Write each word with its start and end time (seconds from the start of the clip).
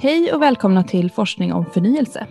Hej 0.00 0.32
och 0.32 0.42
välkomna 0.42 0.82
till 0.82 1.10
Forskning 1.10 1.52
om 1.52 1.66
förnyelse. 1.66 2.26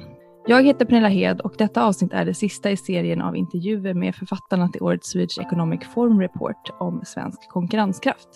Jag 0.45 0.63
heter 0.63 0.85
Pernilla 0.85 1.07
Hed 1.07 1.41
och 1.41 1.53
detta 1.57 1.83
avsnitt 1.85 2.13
är 2.13 2.25
det 2.25 2.33
sista 2.33 2.71
i 2.71 2.77
serien 2.77 3.21
av 3.21 3.35
intervjuer 3.35 3.93
med 3.93 4.15
författarna 4.15 4.69
till 4.69 4.83
årets 4.83 5.09
Swedish 5.09 5.39
Economic 5.39 5.79
Forum 5.93 6.21
Report 6.21 6.69
om 6.79 7.01
svensk 7.05 7.49
konkurrenskraft. 7.49 8.27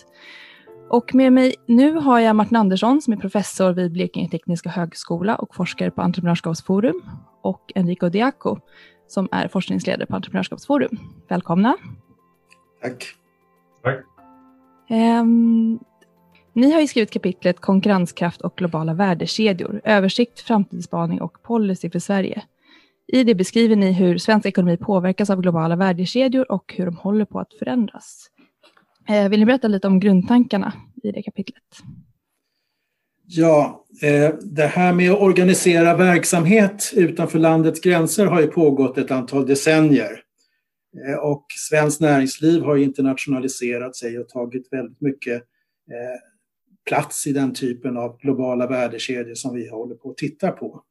Och 0.90 1.14
med 1.14 1.32
mig 1.32 1.54
nu 1.66 1.92
har 1.92 2.20
jag 2.20 2.36
Martin 2.36 2.56
Andersson 2.56 3.02
som 3.02 3.12
är 3.12 3.16
professor 3.16 3.72
vid 3.72 3.92
Blekinge 3.92 4.28
Tekniska 4.28 4.68
Högskola 4.70 5.36
och 5.36 5.54
forskare 5.54 5.90
på 5.90 6.02
Entreprenörskapsforum 6.02 7.02
och 7.42 7.72
Enrico 7.74 8.08
Diaco 8.08 8.58
som 9.06 9.28
är 9.32 9.48
forskningsledare 9.48 10.06
på 10.06 10.16
Entreprenörskapsforum. 10.16 10.98
Välkomna! 11.28 11.76
Tack! 12.82 13.04
Tack! 13.82 14.04
Um, 14.90 15.80
ni 16.52 16.72
har 16.72 16.80
ju 16.80 16.86
skrivit 16.86 17.10
kapitlet 17.10 17.60
Konkurrenskraft 17.60 18.40
och 18.40 18.56
globala 18.56 18.94
värdekedjor, 18.94 19.80
översikt, 19.84 20.40
framtidsspaning 20.40 21.20
och 21.20 21.42
policy 21.42 21.90
för 21.90 21.98
Sverige. 21.98 22.42
I 23.06 23.24
det 23.24 23.34
beskriver 23.34 23.76
ni 23.76 23.92
hur 23.92 24.18
svensk 24.18 24.46
ekonomi 24.46 24.76
påverkas 24.76 25.30
av 25.30 25.40
globala 25.40 25.76
värdekedjor 25.76 26.52
och 26.52 26.74
hur 26.76 26.84
de 26.84 26.96
håller 26.96 27.24
på 27.24 27.40
att 27.40 27.54
förändras. 27.54 28.26
Eh, 29.08 29.28
vill 29.28 29.40
ni 29.40 29.46
berätta 29.46 29.68
lite 29.68 29.86
om 29.86 30.00
grundtankarna 30.00 30.72
i 31.02 31.12
det 31.12 31.22
kapitlet? 31.22 31.62
Ja, 33.26 33.84
eh, 34.02 34.34
det 34.40 34.66
här 34.66 34.92
med 34.92 35.10
att 35.10 35.20
organisera 35.20 35.96
verksamhet 35.96 36.92
utanför 36.96 37.38
landets 37.38 37.80
gränser 37.80 38.26
har 38.26 38.40
ju 38.40 38.46
pågått 38.46 38.98
ett 38.98 39.10
antal 39.10 39.46
decennier. 39.46 40.22
Eh, 41.08 41.18
och 41.18 41.46
svenskt 41.68 42.00
näringsliv 42.00 42.62
har 42.62 42.76
internationaliserat 42.76 43.96
sig 43.96 44.18
och 44.18 44.28
tagit 44.28 44.72
väldigt 44.72 45.00
mycket 45.00 45.42
plats 46.88 47.26
i 47.26 47.32
den 47.32 47.54
typen 47.54 47.96
av 47.96 48.18
globala 48.18 48.66
värdekedjor 48.66 49.34
som 49.34 49.54
vi 49.54 49.68
håller 49.68 49.94
på 49.94 50.10
att 50.10 50.16
titta 50.16 50.50
på. 50.50 50.82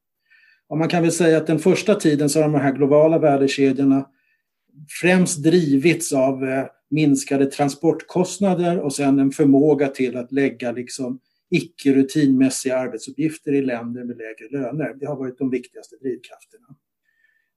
Och 0.68 0.77
man 0.77 0.90
kan 0.90 1.02
väl 1.02 1.12
säga 1.12 1.38
att 1.38 1.48
den 1.48 1.60
första 1.60 1.96
tiden 1.96 2.29
så 2.29 2.40
har 2.40 2.49
de 2.49 2.55
här 2.55 2.71
globala 2.71 3.20
värdekedjorna 3.20 4.07
främst 5.01 5.43
drivits 5.43 6.13
av 6.13 6.43
eh, 6.43 6.66
minskade 6.90 7.46
transportkostnader 7.46 8.79
och 8.79 8.93
sen 8.93 9.20
en 9.20 9.32
förmåga 9.32 9.88
till 9.88 10.18
att 10.18 10.32
lägga 10.32 10.71
liksom 10.71 11.20
icke 11.49 11.94
rutinmässiga 11.94 12.77
arbetsuppgifter 12.77 13.54
i 13.54 13.62
länder 13.62 14.04
med 14.04 14.18
lägre 14.18 14.60
löner. 14.60 14.94
Det 14.99 15.05
har 15.05 15.16
varit 15.16 15.38
de 15.38 15.49
viktigaste 15.49 15.96
drivkrafterna. 15.96 16.68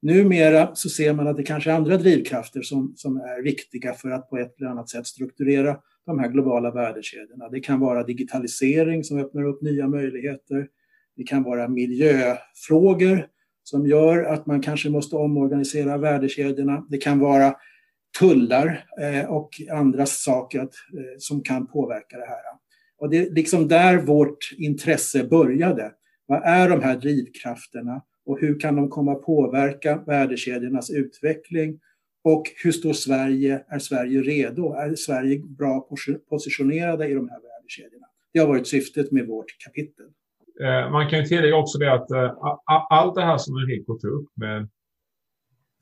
Numera 0.03 0.75
så 0.75 0.89
ser 0.89 1.12
man 1.12 1.27
att 1.27 1.37
det 1.37 1.42
kanske 1.42 1.70
är 1.70 1.75
andra 1.75 1.97
drivkrafter 1.97 2.62
som, 2.62 2.92
som 2.97 3.16
är 3.16 3.42
viktiga 3.42 3.94
för 3.94 4.11
att 4.11 4.31
på 4.31 4.39
ett 4.39 4.61
eller 4.61 4.70
annat 4.70 4.91
sätt 4.91 5.06
strukturera 5.06 5.77
de 6.06 6.19
här 6.19 6.28
globala 6.28 6.70
värdekedjorna. 6.70 7.48
Det 7.48 7.60
kan 7.60 7.80
vara 7.80 8.02
digitalisering 8.02 9.05
som 9.05 9.19
öppnar 9.19 9.44
upp 9.44 9.62
nya 9.62 9.88
möjligheter. 9.88 10.69
Det 11.16 11.24
kan 11.24 11.42
vara 11.42 11.69
miljöfrågor 11.69 13.27
som 13.62 13.86
gör 13.86 14.25
att 14.25 14.47
man 14.47 14.60
kanske 14.60 14.91
måste 14.91 15.16
omorganisera 15.16 15.98
värdekedjorna. 15.98 16.86
Det 16.91 16.98
kan 16.98 17.19
vara 17.19 17.55
tullar 18.19 18.84
eh, 19.00 19.30
och 19.30 19.50
andra 19.70 20.06
saker 20.06 20.60
eh, 20.60 20.69
som 21.19 21.42
kan 21.42 21.66
påverka 21.66 22.16
det 22.16 22.27
här. 22.27 22.38
Och 22.98 23.10
det 23.10 23.19
är 23.19 23.30
liksom 23.30 23.69
där 23.69 23.98
vårt 23.98 24.52
intresse 24.58 25.25
började. 25.25 25.92
Vad 26.27 26.42
är 26.44 26.69
de 26.69 26.82
här 26.82 26.97
drivkrafterna 26.97 28.02
och 28.27 28.41
hur 28.41 28.60
kan 28.60 28.77
de 28.77 28.88
komma 28.88 29.14
påverka 29.14 30.02
värdekedjornas 30.06 30.91
utveckling 30.91 31.80
och 32.25 32.42
hur 32.62 32.72
står 32.72 32.92
Sverige? 32.92 33.64
Är 33.69 33.78
Sverige 33.78 34.20
redo? 34.20 34.72
Är 34.72 34.94
Sverige 34.94 35.39
bra 35.39 35.89
positionerade 36.31 37.08
i 37.08 37.14
de 37.14 37.28
här 37.28 37.41
värdekedjorna? 37.41 38.06
Det 38.33 38.39
har 38.39 38.47
varit 38.47 38.69
syftet 38.69 39.12
med 39.12 39.27
vårt 39.27 39.47
kapitel. 39.64 40.06
Eh, 40.62 40.91
man 40.91 41.11
kan 41.11 41.19
ju 41.19 41.25
tillägga 41.25 41.56
också 41.56 41.78
det 41.78 41.92
att 41.92 42.11
eh, 42.11 42.33
allt 42.91 43.14
det 43.14 43.25
här 43.25 43.39
som 43.39 43.56
Enrico 43.56 43.98
tog 43.98 44.11
upp 44.11 44.28
med 44.36 44.69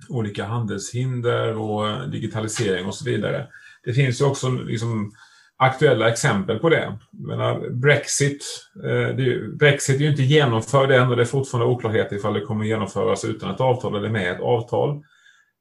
olika 0.09 0.45
handelshinder 0.45 1.59
och 1.59 2.11
digitalisering 2.11 2.87
och 2.87 2.95
så 2.95 3.05
vidare. 3.05 3.47
Det 3.85 3.93
finns 3.93 4.21
ju 4.21 4.25
också 4.25 4.51
liksom 4.51 5.13
aktuella 5.57 6.09
exempel 6.09 6.59
på 6.59 6.69
det. 6.69 6.99
Menar, 7.13 7.71
Brexit, 7.71 8.45
eh, 8.85 8.91
är, 8.91 9.57
Brexit 9.57 9.97
är 9.97 10.01
ju 10.01 10.11
inte 10.11 10.23
genomförd 10.23 10.91
än 10.91 11.09
och 11.09 11.17
det 11.17 11.23
är 11.23 11.27
fortfarande 11.27 11.73
oklarhet 11.73 12.13
ifall 12.13 12.35
det 12.35 12.41
kommer 12.41 12.65
genomföras 12.65 13.25
utan 13.25 13.55
ett 13.55 13.61
avtal 13.61 13.97
eller 13.97 14.11
med 14.11 14.33
ett 14.33 14.41
avtal. 14.41 15.03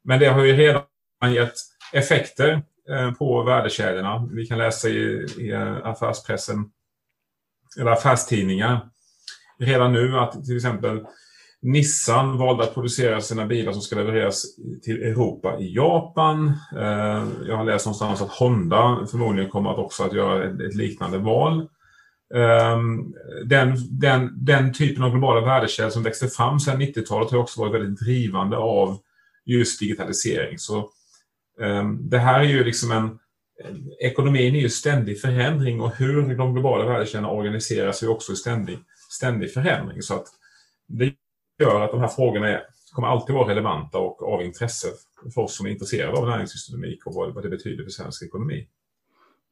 Men 0.04 0.20
det 0.20 0.26
har 0.26 0.44
ju 0.44 0.54
redan 0.54 1.34
gett 1.34 1.54
effekter 1.94 2.62
eh, 2.90 3.12
på 3.12 3.44
värdekedjorna. 3.44 4.30
Vi 4.32 4.46
kan 4.46 4.58
läsa 4.58 4.90
i, 4.90 5.26
i 5.38 5.52
eh, 5.52 5.78
affärspressen, 5.84 6.66
eller 7.80 7.92
affärstidningar, 7.92 8.90
redan 9.60 9.94
nu 9.94 10.18
att 10.18 10.46
till 10.46 10.56
exempel 10.56 11.06
Nissan 11.62 12.38
valde 12.38 12.64
att 12.64 12.74
producera 12.74 13.22
sina 13.22 13.46
bilar 13.46 13.72
som 13.72 13.82
ska 13.82 13.96
levereras 13.96 14.46
till 14.84 15.04
Europa 15.04 15.60
i 15.60 15.76
Japan. 15.76 16.48
Eh, 16.78 17.24
jag 17.48 17.58
har 17.58 17.66
läst 17.66 17.86
någonstans 17.86 18.22
att 18.22 18.32
Honda 18.32 19.08
förmodligen 19.12 19.50
kommer 19.50 19.72
att 19.72 19.78
också 19.78 20.04
att 20.04 20.14
göra 20.14 20.46
ett 20.46 20.76
liknande 20.76 21.18
val. 21.18 21.68
Ehm, 22.34 23.14
den, 23.46 23.76
den, 23.90 24.46
den 24.46 24.74
typen 24.74 25.04
av 25.04 25.12
globala 25.12 25.42
värdekedjor 25.42 25.90
som 25.90 26.04
växte 26.04 26.28
fram 26.28 26.60
sedan 26.60 26.82
90-talet 26.82 27.32
har 27.32 27.38
också 27.38 27.62
varit 27.62 27.74
väldigt 27.74 28.00
drivande 28.00 28.58
av 28.58 28.98
just 29.46 29.80
digitalisering. 29.80 30.60
Så 30.60 30.90
um, 31.60 32.10
det 32.10 32.20
här 32.20 32.40
är 32.40 32.48
ju 32.48 32.64
liksom 32.64 32.92
en 32.92 33.20
Ekonomin 34.00 34.56
är 34.56 34.60
ju 34.60 34.70
ständig 34.70 35.22
förändring 35.22 35.82
och 35.82 35.96
hur 35.96 36.36
de 36.36 36.54
globala 36.54 36.86
värdekedjorna 36.86 37.32
organiseras 37.32 38.04
är 38.04 38.10
också 38.10 38.36
ständig, 38.36 38.80
ständig 39.10 39.54
förändring. 39.54 40.02
Så 40.02 40.16
att 40.16 40.28
det 40.88 41.14
gör 41.60 41.82
att 41.82 41.92
de 41.92 42.00
här 42.00 42.08
frågorna 42.08 42.48
är, 42.48 42.64
kommer 42.92 43.08
alltid 43.08 43.36
vara 43.36 43.50
relevanta 43.50 43.98
och 43.98 44.34
av 44.34 44.42
intresse 44.42 44.88
för 45.34 45.42
oss 45.42 45.56
som 45.56 45.66
är 45.66 45.70
intresserade 45.70 46.18
av 46.18 46.28
näringslivsdynamik 46.28 47.06
och 47.06 47.14
vad 47.14 47.44
det 47.44 47.50
betyder 47.50 47.84
för 47.84 47.92
svensk 47.92 48.24
ekonomi. 48.24 48.68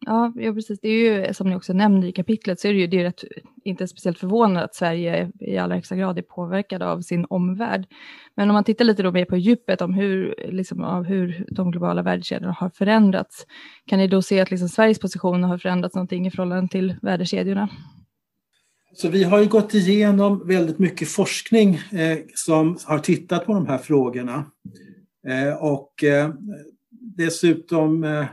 Ja, 0.06 0.34
ja, 0.36 0.54
precis. 0.54 0.80
Det 0.80 0.90
är 0.90 1.28
ju 1.28 1.34
som 1.34 1.50
ni 1.50 1.56
också 1.56 1.74
nämnde 1.74 2.08
i 2.08 2.12
kapitlet 2.12 2.60
så 2.60 2.68
är 2.68 2.74
det 2.74 2.80
ju 2.80 2.88
det 2.88 3.00
är 3.00 3.04
rätt, 3.04 3.24
inte 3.64 3.88
speciellt 3.88 4.20
förvånande 4.20 4.64
att 4.64 4.76
Sverige 4.76 5.32
i 5.40 5.58
allra 5.58 5.76
högsta 5.76 5.96
grad 5.96 6.18
är 6.18 6.22
påverkad 6.22 6.82
av 6.82 7.02
sin 7.02 7.26
omvärld. 7.30 7.88
Men 8.36 8.50
om 8.50 8.54
man 8.54 8.64
tittar 8.64 8.86
lite 8.86 9.04
då 9.04 9.12
mer 9.12 9.26
på 9.26 9.38
djupet 9.38 9.82
om 9.82 9.94
hur, 9.94 10.36
liksom, 10.52 10.84
av 10.84 11.04
hur 11.04 11.46
de 11.52 11.72
globala 11.72 12.02
värdekedjorna 12.02 12.56
har 12.60 12.70
förändrats, 12.70 13.46
kan 13.86 14.00
ni 14.00 14.08
då 14.08 14.22
se 14.22 14.40
att 14.40 14.52
liksom 14.52 14.70
Sveriges 14.70 15.00
position 15.00 15.44
har 15.44 15.58
förändrats 15.58 15.96
någonting 15.96 16.28
i 16.28 16.32
förhållande 16.32 16.72
till 16.72 16.96
värdekedjorna? 17.02 17.70
Så 18.94 19.10
vi 19.10 19.24
har 19.24 19.40
ju 19.40 19.48
gått 19.48 19.74
igenom 19.74 20.48
väldigt 20.48 20.80
mycket 20.80 21.10
forskning 21.10 21.74
eh, 21.76 22.18
som 22.36 22.78
har 22.86 23.00
tittat 23.00 23.46
på 23.46 23.54
de 23.54 23.68
här 23.68 23.78
frågorna. 23.78 24.46
Eh, 25.28 25.64
och 25.64 26.04
eh, 26.04 26.30
dessutom 27.18 28.04
eh, 28.04 28.26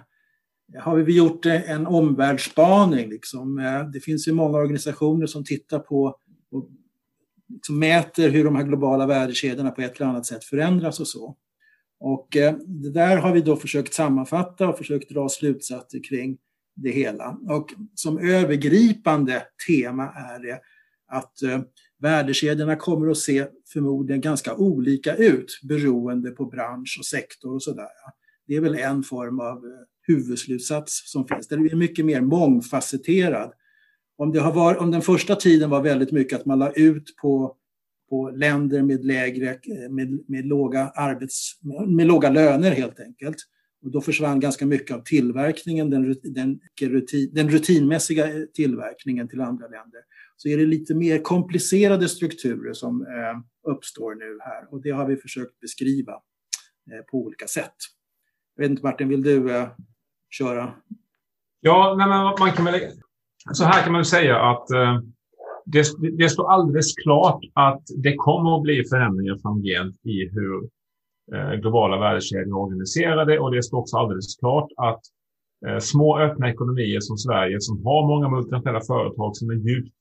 har 0.74 0.96
vi 0.96 1.16
gjort 1.16 1.46
en 1.46 1.86
omvärldsspaning. 1.86 3.08
Liksom. 3.08 3.58
Eh, 3.58 3.88
det 3.88 4.00
finns 4.00 4.28
ju 4.28 4.32
många 4.32 4.58
organisationer 4.58 5.26
som 5.26 5.44
tittar 5.44 5.78
på 5.78 6.16
och 6.50 6.68
liksom 7.48 7.78
mäter 7.78 8.28
hur 8.28 8.44
de 8.44 8.56
här 8.56 8.64
globala 8.64 9.06
värdekedjorna 9.06 9.70
på 9.70 9.82
ett 9.82 9.96
eller 9.96 10.10
annat 10.10 10.26
sätt 10.26 10.44
förändras 10.44 11.00
och 11.00 11.08
så. 11.08 11.36
Och 12.00 12.36
eh, 12.36 12.56
det 12.56 12.90
där 12.90 13.16
har 13.16 13.32
vi 13.32 13.40
då 13.40 13.56
försökt 13.56 13.94
sammanfatta 13.94 14.68
och 14.68 14.78
försökt 14.78 15.10
dra 15.10 15.28
slutsatser 15.28 16.00
kring 16.08 16.38
det 16.74 16.90
hela. 16.90 17.38
Och 17.48 17.74
som 17.94 18.18
övergripande 18.18 19.42
tema 19.68 20.04
är 20.04 20.42
det 20.42 20.60
att 21.08 21.42
eh, 21.42 21.60
värdekedjorna 21.98 22.76
kommer 22.76 23.10
att 23.10 23.18
se 23.18 23.46
förmodligen 23.72 24.20
ganska 24.20 24.54
olika 24.54 25.14
ut 25.14 25.60
beroende 25.62 26.30
på 26.30 26.44
bransch 26.44 26.96
och 27.00 27.06
sektor 27.06 27.54
och 27.54 27.62
sådär. 27.62 27.88
Det 28.46 28.56
är 28.56 28.60
väl 28.60 28.74
en 28.74 29.02
form 29.02 29.40
av 29.40 29.62
huvudslutsats 30.06 31.12
som 31.12 31.28
finns. 31.28 31.48
Den 31.48 31.70
är 31.70 31.76
mycket 31.76 32.04
mer 32.04 32.20
mångfacetterad. 32.20 33.52
Om, 34.18 34.32
det 34.32 34.40
har 34.40 34.52
varit, 34.52 34.78
om 34.78 34.90
den 34.90 35.02
första 35.02 35.36
tiden 35.36 35.70
var 35.70 35.82
väldigt 35.82 36.12
mycket 36.12 36.40
att 36.40 36.46
man 36.46 36.58
la 36.58 36.72
ut 36.72 37.16
på, 37.22 37.56
på 38.10 38.30
länder 38.30 38.82
med, 38.82 39.04
lägre, 39.04 39.50
eh, 39.50 39.90
med, 39.90 40.20
med, 40.28 40.46
låga 40.46 40.88
arbets, 40.88 41.52
med 41.86 42.06
låga 42.06 42.30
löner 42.30 42.70
helt 42.70 43.00
enkelt. 43.00 43.36
Och 43.84 43.90
då 43.90 44.00
försvann 44.00 44.40
ganska 44.40 44.66
mycket 44.66 44.96
av 44.96 45.00
tillverkningen, 45.00 45.90
den, 45.90 46.14
den, 46.22 46.60
rutin, 46.80 47.30
den 47.32 47.50
rutinmässiga 47.50 48.26
eh, 48.26 48.44
tillverkningen 48.54 49.28
till 49.28 49.40
andra 49.40 49.68
länder. 49.68 50.00
Så 50.36 50.48
är 50.48 50.58
det 50.58 50.66
lite 50.66 50.94
mer 50.94 51.18
komplicerade 51.18 52.08
strukturer 52.08 52.72
som 52.72 53.02
eh, 53.02 53.72
uppstår 53.72 54.14
nu 54.14 54.38
här 54.40 54.74
och 54.74 54.82
det 54.82 54.90
har 54.90 55.06
vi 55.06 55.16
försökt 55.16 55.60
beskriva 55.60 56.12
eh, 56.92 57.04
på 57.10 57.18
olika 57.18 57.46
sätt. 57.46 57.74
Jag 58.56 58.62
vet 58.62 58.70
inte 58.70 58.82
Martin, 58.82 59.08
vill 59.08 59.22
du 59.22 59.56
eh, 59.56 59.68
köra? 60.30 60.74
Ja, 61.60 61.94
nej, 61.98 62.08
men 62.08 62.34
man 62.38 62.52
kan 62.52 62.64
väl, 62.64 62.80
så 63.52 63.64
här 63.64 63.82
kan 63.82 63.92
man 63.92 64.04
säga 64.04 64.40
att 64.40 64.70
eh, 64.70 65.00
det, 65.64 65.84
det 66.18 66.28
står 66.28 66.50
alldeles 66.52 66.94
klart 66.94 67.40
att 67.54 67.82
det 67.96 68.14
kommer 68.16 68.56
att 68.56 68.62
bli 68.62 68.84
förändringar 68.84 69.38
framgent 69.42 70.06
i 70.06 70.28
hur 70.28 70.68
eh, 71.34 71.60
globala 71.60 71.98
värdekedjor 71.98 72.46
är 72.46 72.62
organiserade 72.62 73.38
och 73.38 73.54
det 73.54 73.62
står 73.62 73.78
också 73.78 73.96
alldeles 73.96 74.36
klart 74.36 74.68
att 74.76 75.00
eh, 75.66 75.78
små 75.78 76.18
öppna 76.18 76.50
ekonomier 76.50 77.00
som 77.00 77.16
Sverige 77.16 77.60
som 77.60 77.84
har 77.84 78.06
många 78.06 78.28
multinationella 78.28 78.80
företag 78.80 79.36
som 79.36 79.50
är 79.50 79.54
djupt 79.54 79.98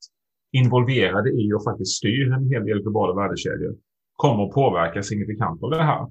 involverade 0.51 1.29
i 1.29 1.53
och 1.53 1.63
faktiskt 1.63 1.97
styr 1.97 2.31
en 2.31 2.49
hel 2.49 2.65
del 2.65 2.81
globala 2.81 3.13
värdekedjor 3.13 3.75
kommer 4.15 4.43
att 4.43 4.51
påverkas 4.51 5.07
signifikant 5.07 5.63
av 5.63 5.69
det 5.69 5.83
här. 5.83 6.07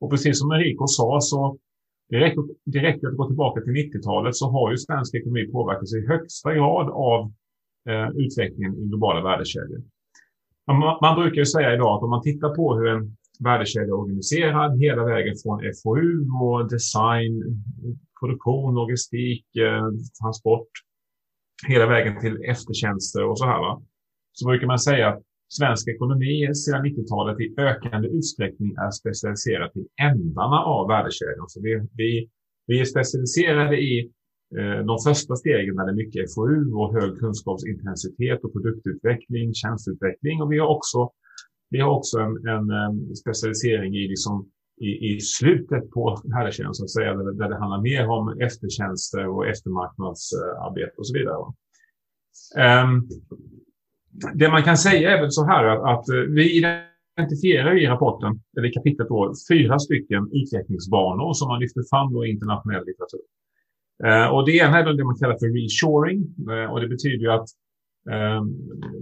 Och 0.00 0.10
precis 0.10 0.38
som 0.38 0.50
Enrico 0.50 0.86
sa 0.86 1.20
så 1.20 1.58
direkt, 2.10 2.36
direkt 2.64 3.04
att 3.04 3.16
gå 3.16 3.26
tillbaka 3.26 3.60
till 3.60 3.72
90-talet 3.72 4.36
så 4.36 4.50
har 4.50 4.70
ju 4.70 4.76
svensk 4.76 5.14
ekonomi 5.14 5.46
påverkats 5.52 5.94
i 5.94 6.06
högsta 6.06 6.54
grad 6.54 6.90
av 6.90 7.32
eh, 7.88 8.08
utvecklingen 8.16 8.74
i 8.74 8.86
globala 8.86 9.22
värdekedjor. 9.22 9.82
Man, 10.66 10.98
man, 11.02 11.20
brukar 11.20 11.36
ju 11.36 11.46
säga 11.46 11.74
idag 11.74 11.96
att 11.96 12.02
om 12.02 12.10
man 12.10 12.22
tittar 12.22 12.54
på 12.54 12.74
hur 12.74 12.86
en 12.88 13.16
värdekedja 13.40 13.88
är 13.88 13.92
organiserad 13.92 14.78
hela 14.78 15.04
vägen 15.04 15.34
från 15.42 15.60
FoU 15.82 16.28
och 16.42 16.70
design, 16.70 17.62
produktion, 18.20 18.74
logistik, 18.74 19.56
eh, 19.56 19.88
transport, 20.22 20.68
hela 21.66 21.86
vägen 21.86 22.20
till 22.20 22.44
eftertjänster 22.44 23.24
och 23.24 23.38
så 23.38 23.44
här. 23.44 23.58
Va? 23.58 23.82
Så 24.32 24.48
brukar 24.48 24.66
man 24.66 24.78
säga 24.78 25.08
att 25.08 25.22
svensk 25.58 25.88
ekonomi 25.88 26.54
sedan 26.54 26.84
90-talet 26.86 27.40
i 27.40 27.54
ökande 27.58 28.08
utsträckning 28.08 28.70
är 28.84 28.90
specialiserad 28.90 29.72
till 29.72 29.86
ändarna 30.10 30.58
av 30.74 30.88
värdekedjan. 30.88 31.48
Så 31.48 31.60
vi, 31.62 31.72
vi, 32.00 32.28
vi 32.66 32.80
är 32.80 32.84
specialiserade 32.84 33.76
i 33.76 34.10
eh, 34.58 34.80
de 34.90 34.96
första 35.08 35.36
stegen 35.36 35.74
när 35.74 35.84
det 35.86 35.92
är 35.92 36.02
mycket 36.04 36.34
FoU 36.34 36.72
och 36.80 36.94
hög 36.96 37.18
kunskapsintensitet 37.18 38.44
och 38.44 38.52
produktutveckling, 38.52 39.54
tjänsteutveckling. 39.54 40.42
Och 40.42 40.52
vi 40.52 40.58
har 40.58 40.68
också, 40.76 41.10
vi 41.70 41.80
har 41.80 41.90
också 41.98 42.18
en, 42.18 42.34
en, 42.48 42.70
en 42.70 43.16
specialisering 43.16 43.94
i, 43.94 44.08
liksom, 44.08 44.50
i, 44.80 44.90
i 45.08 45.20
slutet 45.20 45.90
på 45.90 46.22
värdekedjan, 46.24 46.74
så 46.74 46.84
att 46.84 46.90
säga, 46.90 47.14
där, 47.14 47.32
där 47.32 47.48
det 47.48 47.58
handlar 47.58 47.82
mer 47.82 48.08
om 48.08 48.40
eftertjänster 48.40 49.28
och 49.28 49.46
eftermarknadsarbete 49.46 50.94
och 50.96 51.06
så 51.06 51.14
vidare. 51.18 51.36
Um, 52.84 53.08
det 54.34 54.48
man 54.48 54.62
kan 54.62 54.76
säga 54.76 55.10
är 55.16 55.20
väl 55.20 55.30
så 55.30 55.44
här 55.46 55.64
att, 55.64 55.82
att 55.92 56.08
eh, 56.08 56.16
vi 56.16 56.44
identifierar 57.18 57.78
i 57.82 57.86
rapporten, 57.86 58.40
eller 58.56 58.68
i 58.68 58.72
kapitlet 58.72 59.08
då, 59.08 59.34
fyra 59.52 59.78
stycken 59.78 60.30
utvecklingsbanor 60.32 61.32
som 61.32 61.48
man 61.48 61.60
lyfter 61.60 61.82
fram 61.90 62.24
i 62.24 62.30
internationell 62.30 62.84
litteratur. 62.86 63.26
Eh, 64.04 64.28
och 64.34 64.46
det 64.46 64.52
ena 64.56 64.78
är 64.78 64.84
det 64.84 65.04
man 65.04 65.18
kallar 65.20 65.38
för 65.38 65.50
reshoring 65.58 66.18
eh, 66.50 66.72
och 66.72 66.80
det 66.80 66.88
betyder 66.88 67.24
ju 67.26 67.32
att 67.38 67.48
eh, 68.12 68.42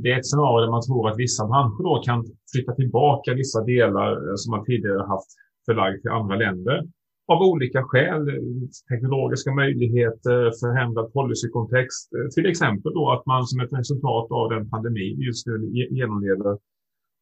det 0.02 0.12
är 0.12 0.18
ett 0.18 0.30
scenario 0.30 0.60
där 0.64 0.70
man 0.70 0.86
tror 0.86 1.10
att 1.10 1.18
vissa 1.18 1.46
branscher 1.46 1.82
då 1.82 2.02
kan 2.06 2.24
flytta 2.52 2.72
tillbaka 2.74 3.34
vissa 3.34 3.60
delar 3.64 4.10
eh, 4.12 4.34
som 4.36 4.50
man 4.54 4.64
tidigare 4.64 5.02
haft 5.14 5.30
förlagd 5.66 6.02
till 6.02 6.10
andra 6.10 6.36
länder 6.36 6.76
av 7.28 7.42
olika 7.42 7.82
skäl, 7.82 8.30
teknologiska 8.92 9.54
möjligheter, 9.54 10.40
förändrad 10.60 11.12
policykontext. 11.12 12.12
Eh, 12.14 12.28
till 12.34 12.46
exempel 12.46 12.92
då 12.94 13.10
att 13.10 13.26
man 13.26 13.46
som 13.46 13.60
ett 13.60 13.72
resultat 13.72 14.26
av 14.30 14.50
den 14.50 14.70
pandemi 14.70 15.14
vi 15.18 15.26
just 15.26 15.46
nu 15.46 15.56
genomlever 15.90 16.58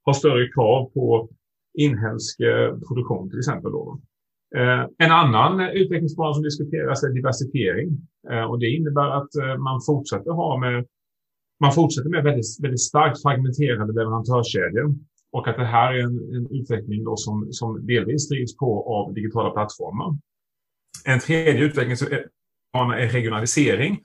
har 0.05 0.12
större 0.12 0.49
krav 0.53 0.91
på 0.94 1.29
inhemsk 1.79 2.41
eh, 2.41 2.79
produktion 2.88 3.31
till 3.31 3.38
exempel. 3.38 3.73
Då. 3.73 4.00
Eh, 4.56 4.85
en 4.99 5.12
annan 5.12 5.61
utvecklingsplan 5.61 6.35
som 6.35 6.43
diskuteras 6.43 7.02
är 7.02 7.09
diversifiering 7.09 7.88
och 8.49 8.59
det 8.59 8.70
innebär 8.76 9.11
att 9.19 9.59
man 9.59 9.81
fortsätter 9.87 10.31
ha 10.31 10.59
med 10.61 10.87
man 11.61 11.73
fortsätter 11.73 12.11
med 12.11 12.25
väldigt, 12.25 12.47
väldigt 12.62 12.81
starkt 12.81 13.23
fragmenterade 13.23 13.93
leverantörskedjor 13.93 14.94
och 15.37 15.49
att 15.49 15.56
det 15.56 15.65
här 15.65 15.93
är 15.93 15.99
en, 15.99 16.37
en 16.37 16.61
utveckling 16.61 17.05
då 17.05 17.17
som, 17.17 17.49
som 17.53 17.87
delvis 17.87 18.29
drivs 18.29 18.56
på 18.56 18.94
av 18.94 19.15
digitala 19.15 19.50
plattformar. 19.50 20.19
En 21.05 21.21
tredje 21.21 21.65
utvecklingsbana 21.65 22.99
är 22.99 23.09
regionalisering. 23.09 24.00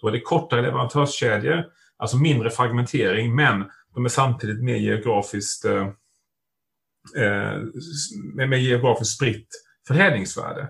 Då 0.00 0.08
är 0.08 0.12
det 0.12 0.20
kortare 0.20 0.62
leverantörskedjor, 0.62 1.64
alltså 1.96 2.16
mindre 2.16 2.50
fragmentering, 2.50 3.34
men 3.34 3.64
de 3.94 4.04
är 4.04 4.08
samtidigt 4.08 4.64
mer 4.64 4.76
geografiskt, 4.76 5.64
eh, 5.64 5.86
eh 7.16 7.60
med 8.34 8.62
geografiskt 8.62 9.16
spritt 9.16 9.48
förädlingsvärde. 9.88 10.68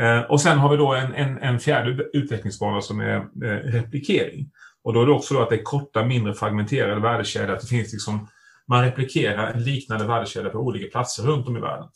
Eh, 0.00 0.20
och 0.20 0.40
sen 0.40 0.58
har 0.58 0.70
vi 0.70 0.76
då 0.76 0.94
en, 0.94 1.14
en, 1.14 1.38
en 1.38 1.60
fjärde 1.60 2.10
utvecklingsbana 2.12 2.80
som 2.80 3.00
är 3.00 3.16
eh, 3.16 3.72
replikering. 3.72 4.50
Och 4.84 4.92
då 4.92 5.02
är 5.02 5.06
det 5.06 5.12
också 5.12 5.34
då 5.34 5.42
att 5.42 5.50
det 5.50 5.56
är 5.56 5.62
korta, 5.62 6.04
mindre 6.04 6.34
fragmenterade 6.34 7.00
värdekedjor, 7.00 7.50
att 7.50 7.60
det 7.60 7.66
finns 7.66 7.92
liksom 7.92 8.28
man 8.68 8.84
replikerar 8.84 9.52
en 9.52 9.62
liknande 9.62 10.06
värdekedja 10.06 10.50
på 10.50 10.58
olika 10.58 10.90
platser 10.90 11.22
runt 11.22 11.48
om 11.48 11.56
i 11.56 11.60
världen. 11.60 11.88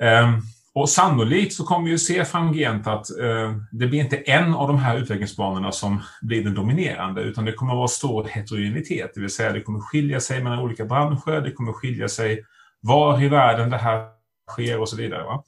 Ehm, 0.00 0.40
och 0.74 0.88
sannolikt 0.88 1.54
så 1.54 1.64
kommer 1.64 1.88
vi 1.88 1.94
att 1.94 2.00
se 2.00 2.24
framgent 2.24 2.86
att 2.86 3.18
eh, 3.18 3.56
det 3.72 3.86
blir 3.86 4.00
inte 4.00 4.16
en 4.16 4.54
av 4.54 4.68
de 4.68 4.78
här 4.78 4.98
utvecklingsbanorna 4.98 5.72
som 5.72 6.02
blir 6.22 6.44
den 6.44 6.54
dominerande, 6.54 7.22
utan 7.22 7.44
det 7.44 7.52
kommer 7.52 7.72
att 7.72 7.78
vara 7.78 7.88
stor 7.88 8.24
heterogenitet, 8.24 9.10
det 9.14 9.20
vill 9.20 9.30
säga 9.30 9.52
det 9.52 9.60
kommer 9.60 9.80
skilja 9.80 10.20
sig 10.20 10.42
mellan 10.42 10.58
olika 10.58 10.84
branscher, 10.84 11.40
det 11.40 11.52
kommer 11.52 11.72
skilja 11.72 12.08
sig 12.08 12.44
var 12.80 13.22
i 13.22 13.28
världen 13.28 13.70
det 13.70 13.76
här 13.76 14.06
sker 14.50 14.80
och 14.80 14.88
så 14.88 14.96
vidare. 14.96 15.24
Va? 15.24 15.44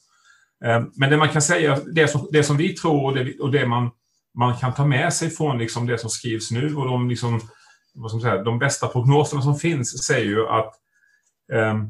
Ehm, 0.64 0.90
men 0.94 1.10
det 1.10 1.16
man 1.16 1.28
kan 1.28 1.42
säga, 1.42 1.78
det 1.92 2.08
som, 2.08 2.28
det 2.32 2.42
som 2.42 2.56
vi 2.56 2.68
tror 2.68 3.04
och 3.04 3.14
det, 3.14 3.40
och 3.40 3.52
det 3.52 3.66
man, 3.66 3.90
man 4.34 4.56
kan 4.56 4.74
ta 4.74 4.86
med 4.86 5.12
sig 5.12 5.30
från 5.30 5.58
liksom 5.58 5.86
det 5.86 5.98
som 5.98 6.10
skrivs 6.10 6.50
nu 6.50 6.76
och 6.76 6.84
de 6.84 7.08
liksom 7.08 7.40
vad 7.94 8.10
ska 8.10 8.16
man 8.16 8.22
säga, 8.22 8.42
de 8.42 8.58
bästa 8.58 8.88
prognoserna 8.88 9.42
som 9.42 9.56
finns 9.56 10.04
säger 10.04 10.26
ju 10.26 10.48
att 10.48 10.74
eh, 11.52 11.84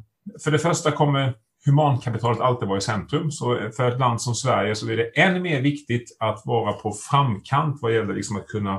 för 0.45 0.51
det 0.51 0.59
första 0.59 0.91
kommer 0.91 1.35
humankapitalet 1.67 2.41
alltid 2.41 2.69
vara 2.69 2.79
i 2.79 2.81
centrum. 2.81 3.31
Så 3.31 3.71
för 3.77 3.89
ett 3.91 3.99
land 3.99 4.23
som 4.23 4.35
Sverige 4.35 4.75
så 4.75 4.91
är 4.91 4.97
det 4.97 5.21
än 5.21 5.43
mer 5.43 5.61
viktigt 5.61 6.17
att 6.21 6.43
vara 6.45 6.73
på 6.73 6.93
framkant 6.93 7.79
vad 7.83 7.95
gäller 7.95 8.15
liksom 8.15 8.37
att 8.37 8.47
kunna 8.47 8.75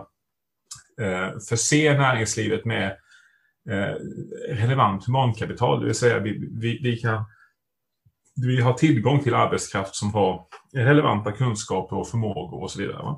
eh, 1.01 1.39
förse 1.49 1.97
näringslivet 1.97 2.65
med 2.65 2.97
eh, 3.69 3.95
relevant 4.49 5.07
humankapital. 5.07 5.79
Det 5.79 5.85
vill 5.85 5.95
säga 5.95 6.19
vi, 6.19 6.49
vi, 6.51 6.79
vi, 6.83 6.97
kan, 6.97 7.23
vi 8.35 8.61
har 8.61 8.73
tillgång 8.73 9.19
till 9.19 9.35
arbetskraft 9.35 9.95
som 9.95 10.13
har 10.13 10.45
relevanta 10.73 11.31
kunskaper 11.31 11.95
och 11.95 12.07
förmågor 12.07 12.61
och 12.61 12.71
så 12.71 12.79
vidare. 12.79 12.99
Eh, 12.99 13.17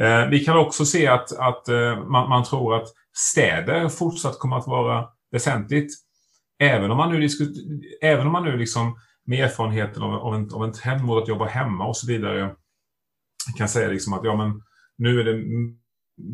Eh, 0.00 0.28
vi 0.30 0.44
kan 0.44 0.56
också 0.56 0.84
se 0.84 1.06
att, 1.06 1.32
att 1.32 1.68
eh, 1.68 2.04
man, 2.04 2.28
man, 2.28 2.44
tror 2.44 2.76
att 2.76 2.88
städer 3.16 3.88
fortsatt 3.88 4.38
kommer 4.38 4.56
att 4.56 4.66
vara 4.66 5.08
väsentligt. 5.30 5.92
Även 6.58 6.90
om 6.90 6.96
man 6.96 7.12
nu, 7.12 7.28
även 8.02 8.26
om 8.26 8.32
man 8.32 8.44
nu 8.44 8.56
liksom 8.56 8.98
med 9.26 9.44
erfarenheten 9.44 10.02
av, 10.02 10.14
av, 10.14 10.34
en, 10.34 10.54
av 10.54 10.64
en 10.64 10.72
trend 10.72 11.04
mot 11.04 11.22
att 11.22 11.28
jobba 11.28 11.44
hemma 11.44 11.86
och 11.86 11.96
så 11.96 12.06
vidare 12.06 12.54
kan 13.56 13.68
säga 13.68 13.88
liksom 13.88 14.12
att 14.12 14.24
ja, 14.24 14.36
men 14.36 14.62
nu 14.98 15.20
är 15.20 15.24
det 15.24 15.44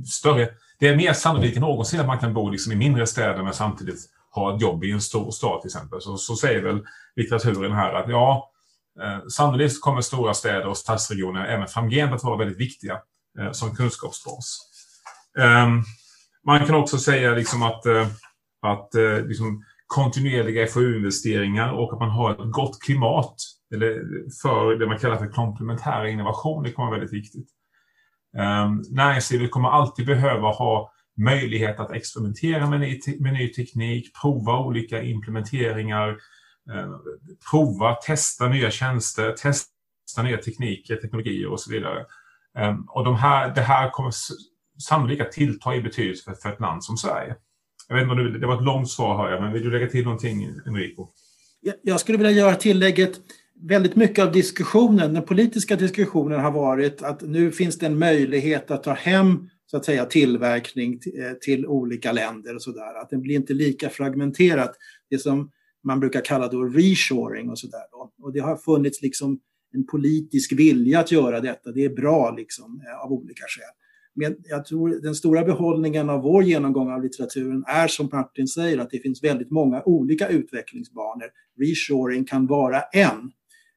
större. 0.06 0.48
Det 0.78 0.88
är 0.88 0.96
mer 0.96 1.12
sannolikt 1.12 1.56
än 1.56 1.62
någonsin 1.62 2.00
att 2.00 2.06
man 2.06 2.18
kan 2.18 2.34
bo 2.34 2.50
liksom 2.50 2.72
i 2.72 2.76
mindre 2.76 3.06
städer 3.06 3.42
men 3.42 3.52
samtidigt 3.52 3.98
ha 4.30 4.54
ett 4.54 4.62
jobb 4.62 4.84
i 4.84 4.90
en 4.90 5.00
stor 5.00 5.30
stad 5.30 5.60
till 5.60 5.68
exempel. 5.68 6.00
Så, 6.00 6.16
så 6.16 6.36
säger 6.36 6.62
väl 6.62 6.86
litteraturen 7.16 7.72
här 7.72 7.92
att 7.92 8.08
ja, 8.08 8.50
eh, 9.02 9.26
sannolikt 9.26 9.80
kommer 9.80 10.00
stora 10.00 10.34
städer 10.34 10.66
och 10.66 10.76
stadsregioner 10.76 11.46
även 11.46 11.66
framgent 11.66 12.12
att 12.12 12.24
vara 12.24 12.36
väldigt 12.36 12.60
viktiga 12.60 13.00
Eh, 13.40 13.52
som 13.52 13.76
kunskapsbas. 13.76 14.58
Ehm, 15.38 15.82
man 16.46 16.66
kan 16.66 16.74
också 16.74 16.98
säga 16.98 17.34
liksom 17.34 17.62
att, 17.62 17.86
eh, 17.86 18.06
att 18.62 18.94
eh, 18.94 19.26
liksom 19.26 19.64
kontinuerliga 19.86 20.66
FoU-investeringar 20.66 21.72
och 21.72 21.92
att 21.92 21.98
man 21.98 22.10
har 22.10 22.30
ett 22.30 22.52
gott 22.52 22.80
klimat 22.80 23.36
eller 23.74 24.02
för 24.42 24.78
det 24.78 24.86
man 24.86 24.98
kallar 24.98 25.16
för 25.16 25.28
komplementära 25.28 26.08
innovationer 26.08 26.70
kommer 26.70 26.88
vara 26.88 26.98
väldigt 26.98 27.18
viktigt. 27.18 27.48
Ehm, 28.38 28.82
näringslivet 28.90 29.50
kommer 29.50 29.68
alltid 29.68 30.06
behöva 30.06 30.48
ha 30.48 30.92
möjlighet 31.16 31.80
att 31.80 31.90
experimentera 31.90 32.70
med 32.70 32.80
ny, 32.80 33.00
med 33.20 33.32
ny 33.32 33.48
teknik, 33.48 34.12
prova 34.22 34.58
olika 34.58 35.02
implementeringar, 35.02 36.08
ehm, 36.74 36.92
prova, 37.50 37.94
testa 37.94 38.48
nya 38.48 38.70
tjänster, 38.70 39.32
testa 39.32 40.22
nya 40.22 40.38
tekniker, 40.38 40.96
teknologier 40.96 41.48
och 41.48 41.60
så 41.60 41.70
vidare. 41.70 42.06
Ehm, 42.58 42.84
och 42.88 43.04
de 43.04 43.16
här, 43.16 43.54
det 43.54 43.60
här 43.60 43.90
kommer 43.90 44.12
sannolikt 44.78 45.22
att 45.22 45.32
tillta 45.32 45.74
i 45.74 45.80
betydelse 45.80 46.24
för, 46.24 46.34
för 46.34 46.52
ett 46.52 46.60
land 46.60 46.84
som 46.84 46.96
Sverige. 46.96 47.36
Jag 47.88 47.94
vet 47.96 48.02
inte 48.02 48.12
om 48.12 48.18
du, 48.18 48.38
det 48.38 48.46
var 48.46 48.56
ett 48.56 48.64
långt 48.64 48.90
svar 48.90 49.16
hör 49.16 49.30
jag, 49.30 49.42
men 49.42 49.52
vill 49.52 49.62
du 49.62 49.70
lägga 49.70 49.86
till 49.86 50.04
någonting 50.04 50.48
Enrico? 50.66 51.08
Jag 51.82 52.00
skulle 52.00 52.18
vilja 52.18 52.32
göra 52.32 52.54
tillägget 52.54 53.20
väldigt 53.60 53.96
mycket 53.96 54.24
av 54.24 54.32
diskussionen, 54.32 55.14
den 55.14 55.22
politiska 55.22 55.76
diskussionen 55.76 56.40
har 56.40 56.50
varit 56.50 57.02
att 57.02 57.22
nu 57.22 57.52
finns 57.52 57.78
det 57.78 57.86
en 57.86 57.98
möjlighet 57.98 58.70
att 58.70 58.82
ta 58.82 58.92
hem 58.92 59.48
så 59.66 59.76
att 59.76 59.84
säga 59.84 60.04
tillverkning 60.04 60.92
eh, 60.92 61.32
till 61.40 61.66
olika 61.66 62.12
länder 62.12 62.54
och 62.54 62.62
sådär. 62.62 63.00
Att 63.02 63.10
det 63.10 63.16
blir 63.16 63.34
inte 63.34 63.52
lika 63.52 63.88
fragmenterat. 63.88 64.76
Det 65.10 65.18
som 65.18 65.50
man 65.84 66.00
brukar 66.00 66.20
kalla 66.20 66.48
då 66.48 66.64
reshoring 66.64 67.50
och 67.50 67.58
sådär. 67.58 67.82
Och 68.22 68.32
det 68.32 68.40
har 68.40 68.56
funnits 68.56 69.02
liksom 69.02 69.40
en 69.74 69.86
politisk 69.86 70.52
vilja 70.52 71.00
att 71.00 71.12
göra 71.12 71.40
detta. 71.40 71.72
Det 71.72 71.84
är 71.84 71.94
bra 71.94 72.34
liksom 72.36 72.82
eh, 72.86 73.04
av 73.04 73.12
olika 73.12 73.44
skäl. 73.48 73.74
Men 74.14 74.36
jag 74.44 74.64
tror 74.64 74.88
den 74.88 75.14
stora 75.14 75.44
behållningen 75.44 76.10
av 76.10 76.22
vår 76.22 76.44
genomgång 76.44 76.90
av 76.90 77.02
litteraturen 77.02 77.64
är 77.66 77.88
som 77.88 78.08
Martin 78.12 78.48
säger 78.48 78.78
att 78.78 78.90
det 78.90 78.98
finns 78.98 79.24
väldigt 79.24 79.50
många 79.50 79.82
olika 79.82 80.28
utvecklingsbanor. 80.28 81.26
Reshoring 81.60 82.24
kan 82.24 82.46
vara 82.46 82.82
en. 82.82 83.32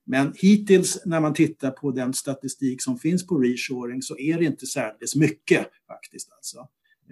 Men 0.05 0.33
hittills 0.35 1.01
när 1.05 1.19
man 1.19 1.33
tittar 1.33 1.71
på 1.71 1.91
den 1.91 2.13
statistik 2.13 2.81
som 2.81 2.97
finns 2.97 3.27
på 3.27 3.37
reshoring 3.37 4.01
så 4.01 4.17
är 4.17 4.39
det 4.39 4.45
inte 4.45 4.65
särdeles 4.65 5.15
mycket 5.15 5.67
faktiskt. 5.87 6.31
Alltså. 6.31 6.57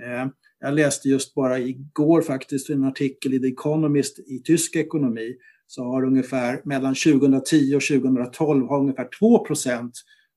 Eh, 0.01 0.27
jag 0.59 0.73
läste 0.73 1.09
just 1.09 1.33
bara 1.33 1.59
igår 1.59 2.21
faktiskt 2.21 2.69
en 2.69 2.83
artikel 2.83 3.33
i 3.33 3.39
The 3.39 3.47
Economist 3.47 4.19
i 4.19 4.39
tysk 4.39 4.75
ekonomi 4.75 5.35
så 5.67 5.83
har 5.83 6.03
ungefär 6.05 6.61
mellan 6.65 6.95
2010 6.95 7.75
och 7.75 7.81
2012 7.81 8.67
har 8.67 8.79
ungefär 8.79 9.09
2% 9.21 9.91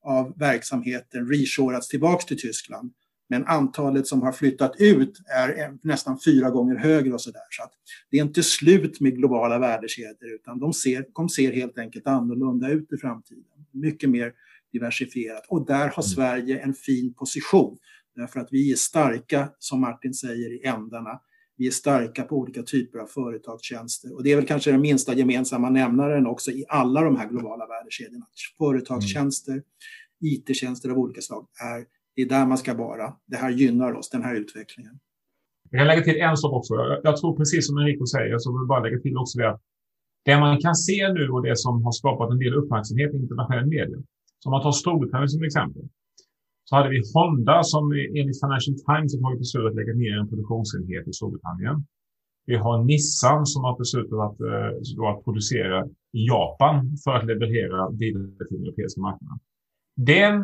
av 0.04 0.38
verksamheten 0.38 1.28
reshorats 1.28 1.88
tillbaks 1.88 2.25
till 2.25 2.40
Tyskland. 2.40 2.92
Men 3.28 3.47
antalet 3.47 4.06
som 4.06 4.23
har 4.23 4.32
flyttat 4.32 4.75
ut 4.78 5.18
är 5.35 5.78
nästan 5.82 6.18
fyra 6.25 6.50
gånger 6.50 6.76
högre 6.76 7.12
och. 7.14 7.20
Så 7.20 7.30
att 7.30 7.73
det 8.11 8.18
är 8.18 8.23
inte 8.23 8.42
slut 8.42 9.00
med 9.00 9.16
globala 9.16 9.58
värdekedjor 9.58 10.35
utan 10.35 10.58
de 10.58 10.73
ser, 10.73 11.04
de 11.14 11.28
ser 11.28 11.52
helt 11.52 11.78
enkelt 11.78 12.06
annorlunda 12.06 12.68
ut 12.68 12.92
i 12.92 12.97
framtiden. 12.97 13.44
Mycket 13.73 14.11
mer 14.11 14.32
diversifierat. 14.73 15.44
Och 15.49 15.66
där 15.66 15.75
har 15.75 16.02
mm. 16.02 16.02
Sverige 16.02 16.61
en 16.61 16.75
fin 16.75 17.14
position. 17.14 17.78
Därför 18.16 18.40
att 18.40 18.49
vi 18.50 18.73
är 18.73 18.76
starka, 18.76 19.49
som 19.58 19.80
Martin 19.80 20.14
säger, 20.14 20.52
i 20.52 20.66
ändarna. 20.66 21.20
Vi 21.59 21.67
är 21.67 21.71
starka 21.71 22.23
på 22.23 22.37
olika 22.37 22.62
typer 22.62 22.99
av 22.99 23.07
företagstjänster. 23.07 24.15
Och 24.15 24.23
det 24.23 24.33
är 24.33 24.37
väl 24.37 24.47
kanske 24.47 24.71
den 24.71 24.81
minsta 24.81 25.15
gemensamma 25.15 25.71
nämnaren 25.71 26.27
också 26.27 26.50
i 26.50 26.65
alla 26.69 27.03
de 27.03 27.17
här 27.17 27.29
globala 27.29 27.67
värdekedjorna. 27.67 28.27
Företagstjänster. 28.59 29.62
IT-tjänster 30.21 30.91
av 30.91 30.99
olika 30.99 31.21
slag 31.21 31.47
är 31.75 31.85
det 32.17 32.23
är 32.23 32.29
där 32.29 32.47
man 32.47 32.59
ska 32.59 32.75
vara. 32.75 33.15
Det 33.27 33.37
här 33.37 33.50
gynnar 33.50 33.93
oss, 33.93 34.11
den 34.11 34.23
här 34.23 34.35
utvecklingen. 34.35 34.99
Jag 35.71 35.81
kan 35.81 35.87
lägga 35.87 36.03
till 36.03 36.21
en 36.21 36.37
sak 36.37 36.53
också. 36.53 36.75
Jag 37.03 37.17
tror 37.17 37.37
precis 37.37 37.67
som 37.67 37.79
Enrico 37.79 38.07
säger, 38.07 38.38
så 38.38 38.53
vill 38.53 38.61
jag 38.62 38.69
bara 38.69 38.83
lägga 38.83 38.99
till 38.99 39.17
också 39.17 39.38
det 39.38 39.50
att 39.50 39.62
det 40.25 40.41
man 40.41 40.61
kan 40.61 40.75
se 40.75 41.12
nu 41.12 41.29
och 41.29 41.43
det 41.43 41.59
som 41.59 41.85
har 41.85 41.93
skapat 41.93 42.31
en 42.31 42.38
del 42.38 42.55
uppmärksamhet 42.55 43.15
i 43.15 43.17
internationell 43.17 43.67
media. 43.67 43.99
Som 44.38 44.50
man 44.50 44.62
tar 44.62 44.73
Storbritannien 44.73 45.29
som 45.29 45.43
exempel. 45.43 45.83
Så 46.69 46.77
hade 46.77 46.89
vi 46.95 47.01
Honda 47.15 47.59
som 47.73 47.85
enligt 48.19 48.41
Financial 48.45 48.77
Times 48.89 49.11
har 49.15 49.21
tagit 49.25 49.43
beslut 49.45 49.67
att 49.71 49.79
lägga 49.81 49.95
ner 50.03 50.15
en 50.21 50.29
produktionsenhet 50.33 51.05
i 51.11 51.13
Storbritannien. 51.19 51.77
Vi 52.51 52.57
har 52.65 52.85
Nissan 52.91 53.47
som 53.53 53.61
har 53.67 53.75
beslutat 53.83 54.19
att, 54.27 54.41
eh, 54.51 55.09
att 55.11 55.25
producera 55.27 55.77
i 56.19 56.21
Japan 56.33 56.77
för 57.05 57.13
att 57.17 57.27
leverera 57.31 57.81
bilar 58.01 58.45
till 58.49 58.57
den 58.57 58.63
europeiska 58.67 59.01
marknaden. 59.01 59.39
Den 60.13 60.35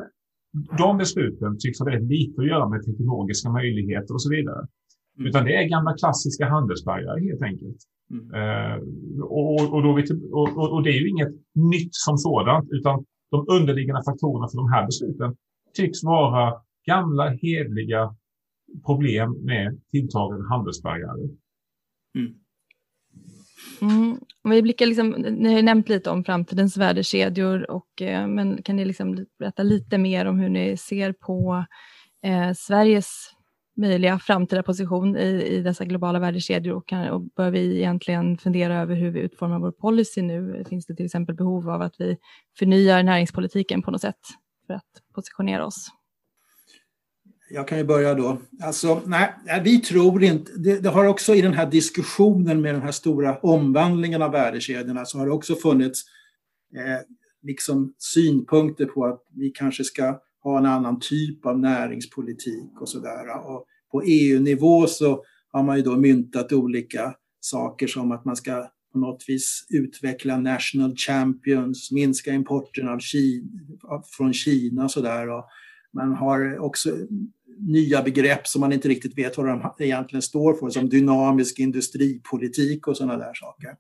de 0.79 0.99
besluten 1.03 1.51
tycks 1.59 1.79
ha 1.81 1.87
väldigt 1.91 2.11
lite 2.15 2.41
att 2.41 2.47
göra 2.53 2.69
med 2.69 2.81
teknologiska 2.89 3.49
möjligheter 3.59 4.13
och 4.15 4.23
så 4.23 4.31
vidare. 4.37 4.63
Mm. 5.17 5.27
Utan 5.29 5.45
det 5.45 5.55
är 5.57 5.65
gamla 5.75 5.93
klassiska 6.01 6.45
handelsbarriärer 6.55 7.21
helt 7.29 7.43
enkelt. 7.51 7.81
Mm. 8.11 8.25
Uh, 8.39 8.77
och, 9.39 9.73
och, 9.75 9.83
då 9.83 9.91
vi, 9.99 10.03
och, 10.39 10.73
och, 10.75 10.83
det 10.85 10.91
är 10.91 11.01
ju 11.03 11.09
inget 11.15 11.35
nytt 11.73 11.95
som 12.07 12.17
sådant, 12.19 12.67
utan 12.71 13.05
de 13.31 13.39
underliggande 13.57 14.03
faktorerna 14.09 14.47
för 14.51 14.59
de 14.63 14.69
här 14.75 14.87
besluten 14.87 15.31
tycks 15.75 16.05
vara 16.05 16.55
gamla 16.87 17.31
hedliga 17.31 18.15
problem 18.87 19.33
med 19.45 19.81
tilltagande 19.91 20.49
handelsbarriärer. 20.49 21.29
Mm. 22.19 22.35
Mm. 23.81 24.19
Vi 24.45 24.63
blickar 24.63 24.87
liksom, 24.87 25.11
ni 25.11 25.55
har 25.55 25.63
nämnt 25.63 25.89
lite 25.89 26.11
om 26.11 26.25
framtidens 26.25 26.77
värdekedjor, 26.77 27.71
och, 27.71 28.03
eh, 28.03 28.27
men 28.27 28.63
kan 28.63 28.77
ni 28.77 28.85
liksom 28.85 29.27
berätta 29.39 29.63
lite 29.63 29.99
mer 29.99 30.27
om 30.27 30.39
hur 30.39 30.49
ni 30.49 30.77
ser 30.77 31.13
på 31.13 31.65
eh, 32.23 32.53
Sveriges 32.53 33.31
möjliga 33.77 34.19
framtida 34.19 34.63
position 34.63 35.17
i, 35.17 35.43
i 35.43 35.61
dessa 35.61 35.85
globala 35.85 36.19
värdekedjor 36.19 36.75
och, 36.77 36.89
kan, 36.89 37.09
och 37.09 37.23
bör 37.37 37.51
vi 37.51 37.79
egentligen 37.79 38.39
fundera 38.39 38.81
över 38.81 38.95
hur 38.97 39.11
vi 39.11 39.21
utformar 39.21 39.59
vår 39.59 39.73
policy 39.73 40.23
nu? 40.23 40.65
Finns 40.69 40.87
det 40.87 40.95
till 40.95 41.07
exempel 41.07 41.35
behov 41.35 41.71
av 41.71 41.83
att 41.83 41.95
vi 41.99 42.17
förnyar 42.59 43.03
näringspolitiken 43.03 43.83
på 43.83 43.91
något 43.91 44.01
sätt 44.01 44.21
för 44.67 44.75
att 44.75 45.03
positionera 45.15 45.67
oss? 45.67 45.91
jag 47.51 47.69
kan 47.69 47.79
ju 47.79 47.85
börja 47.85 48.15
då. 48.15 48.39
Alltså, 48.63 49.03
nej, 49.07 49.35
vi 49.65 49.79
tror 49.79 50.23
inte... 50.23 50.53
Det, 50.57 50.81
det, 50.81 50.89
har 50.89 51.07
också 51.07 51.35
i 51.35 51.41
den 51.41 51.53
här 51.53 51.71
diskussionen 51.71 52.61
med 52.61 52.75
den 52.75 52.83
här 52.83 52.93
stora 52.93 53.39
omvandlingen 53.39 54.23
av 54.23 54.33
värdekedjorna 54.33 55.05
så 55.05 55.19
har 55.19 55.27
det 55.27 55.33
också 55.33 55.55
funnits 55.55 56.03
eh, 56.77 57.01
liksom 57.43 57.95
synpunkter 57.99 58.87
på 58.87 59.05
att 59.05 59.23
vi 59.35 59.51
kanske 59.51 59.85
ska 59.85 60.21
ha 60.43 60.59
en 60.59 60.67
annan 60.67 61.01
typ 61.01 61.47
av 61.47 61.59
näringspolitik 61.59 62.81
och 62.81 62.89
sådär. 62.89 63.47
Och 63.47 63.67
på 63.93 64.03
EU-nivå 64.03 64.87
så 64.87 65.25
har 65.53 65.63
man 65.63 65.77
ju 65.77 65.83
då 65.83 65.97
myntat 65.97 66.53
olika 66.53 67.15
saker 67.41 67.87
som 67.87 68.13
att 68.13 68.25
man 68.25 68.37
ska 68.37 68.69
på 68.95 69.01
något 69.01 69.25
vis 69.29 69.67
utveckla 69.71 70.37
national 70.39 70.97
champions, 70.97 71.93
minska 71.93 72.33
importen 72.33 72.89
av 72.89 72.99
Kina, 72.99 73.49
från 74.17 74.33
Kina 74.33 74.85
och 74.85 74.91
sådär. 74.91 75.27
Man 75.93 76.13
har 76.13 76.59
också 76.59 76.97
nya 77.59 78.03
begrepp 78.03 78.47
som 78.47 78.61
man 78.61 78.73
inte 78.73 78.89
riktigt 78.89 79.19
vet 79.19 79.37
vad 79.37 79.47
de 79.47 79.75
egentligen 79.79 80.23
står 80.23 80.55
för, 80.55 80.71
som 80.71 80.89
dynamisk 80.89 81.59
industripolitik 81.59 82.87
och 82.87 82.97
sådana 82.97 83.17
där 83.17 83.35
saker. 83.35 83.77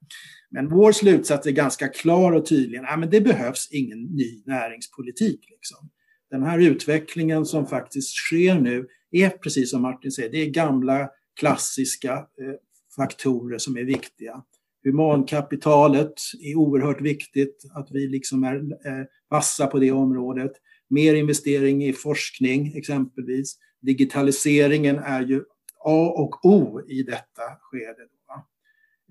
Men 0.50 0.68
vår 0.68 0.92
slutsats 0.92 1.46
är 1.46 1.50
ganska 1.50 1.88
klar 1.88 2.32
och 2.32 2.46
tydlig. 2.46 2.82
Nej, 2.82 2.98
men 2.98 3.10
det 3.10 3.20
behövs 3.20 3.68
ingen 3.70 4.02
ny 4.02 4.42
näringspolitik. 4.46 5.40
Liksom. 5.50 5.90
Den 6.30 6.42
här 6.42 6.58
utvecklingen 6.58 7.44
som 7.44 7.66
faktiskt 7.66 8.14
sker 8.14 8.60
nu 8.60 8.86
är, 9.10 9.30
precis 9.30 9.70
som 9.70 9.82
Martin 9.82 10.12
säger, 10.12 10.30
det 10.30 10.38
är 10.38 10.50
gamla 10.50 11.08
klassiska 11.40 12.12
eh, 12.12 12.54
faktorer 12.96 13.58
som 13.58 13.76
är 13.76 13.84
viktiga. 13.84 14.42
Humankapitalet 14.84 16.14
är 16.40 16.54
oerhört 16.54 17.00
viktigt, 17.00 17.64
att 17.74 17.88
vi 17.90 18.06
liksom 18.06 18.44
är 18.44 19.06
vassa 19.30 19.66
på 19.66 19.78
det 19.78 19.92
området 19.92 20.52
mer 20.90 21.14
investering 21.14 21.84
i 21.84 21.92
forskning 21.92 22.76
exempelvis. 22.76 23.56
Digitaliseringen 23.80 24.98
är 24.98 25.20
ju 25.20 25.44
A 25.84 26.14
och 26.16 26.44
O 26.44 26.80
i 26.88 27.02
detta 27.02 27.42
skede. 27.60 28.08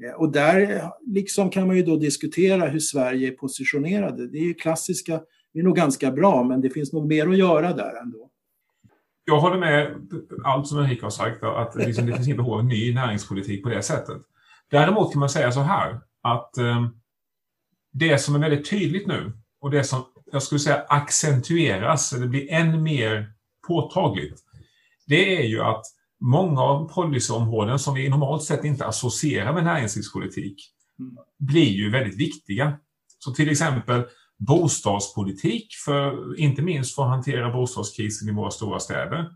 Eh, 0.04 0.14
och 0.14 0.32
där 0.32 0.90
liksom 1.02 1.50
kan 1.50 1.68
man 1.68 1.78
ju 1.78 1.84
då 1.84 1.98
diskutera 1.98 2.68
hur 2.68 2.80
Sverige 2.80 3.28
är 3.28 3.32
positionerade. 3.32 4.28
Det 4.28 4.38
är 4.38 4.44
ju 4.44 4.54
klassiska, 4.54 5.22
det 5.54 5.60
är 5.60 5.64
nog 5.64 5.76
ganska 5.76 6.12
bra, 6.12 6.44
men 6.44 6.62
det 6.62 6.70
finns 6.70 6.94
nog 6.94 7.08
mer 7.08 7.28
att 7.28 7.38
göra 7.38 7.74
där 7.74 8.02
ändå. 8.02 8.30
Jag 9.26 9.40
håller 9.40 9.58
med 9.58 9.96
allt 10.44 10.68
som 10.68 10.86
Erika 10.86 11.06
har 11.06 11.10
sagt, 11.10 11.44
att 11.44 11.76
liksom 11.76 12.06
det 12.06 12.14
finns 12.14 12.28
inget 12.28 12.38
behov 12.38 12.54
av 12.54 12.66
ny 12.66 12.94
näringspolitik 12.94 13.64
på 13.64 13.70
det 13.70 13.82
sättet. 13.82 14.22
Däremot 14.72 15.12
kan 15.12 15.20
man 15.20 15.30
säga 15.30 15.52
så 15.52 15.62
här, 15.62 16.02
att 16.22 16.58
eh, 16.58 16.88
det 17.94 18.18
som 18.18 18.36
är 18.36 18.40
väldigt 18.40 18.70
tydligt 18.70 19.08
nu 19.08 19.34
och 19.62 19.72
det 19.72 19.84
som 19.84 20.04
jag 20.32 20.44
skulle 20.44 20.60
säga 20.60 20.86
accentueras, 20.88 22.14
eller 22.14 22.28
blir 22.28 22.52
än 22.52 22.84
mer 22.84 23.34
påtagligt, 23.68 24.40
det 25.08 25.38
är 25.42 25.44
ju 25.44 25.62
att 25.62 25.86
många 26.20 26.62
av 26.62 26.90
policyområden 26.94 27.80
som 27.80 27.94
vi 27.94 28.10
normalt 28.10 28.44
sett 28.44 28.64
inte 28.64 28.86
associerar 28.86 29.54
med 29.54 29.64
näringslivspolitik 29.64 30.56
blir 31.40 31.72
ju 31.72 31.90
väldigt 31.90 32.20
viktiga. 32.20 32.80
Så 33.20 33.34
till 33.34 33.50
exempel 33.50 34.04
bostadspolitik, 34.38 35.68
för, 35.86 36.40
inte 36.40 36.62
minst 36.62 36.96
för 36.96 37.04
att 37.04 37.10
hantera 37.10 37.54
bostadskrisen 37.54 38.30
i 38.30 38.32
våra 38.32 38.52
stora 38.52 38.80
städer. 38.80 39.32